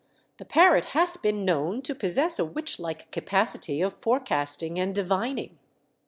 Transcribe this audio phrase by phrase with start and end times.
[0.39, 5.59] "The parrot hath been known to possess a witch like capacity of forecasting and divining."